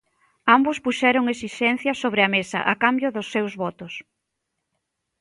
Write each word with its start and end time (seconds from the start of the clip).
Ambos 0.55 0.77
puxeron 0.85 1.25
esixencias 1.33 1.97
sobre 2.03 2.21
a 2.23 2.31
mesa 2.35 2.59
a 2.73 2.75
cambio 2.83 3.09
dos 3.15 3.27
seus 3.33 3.53
votos. 3.63 3.93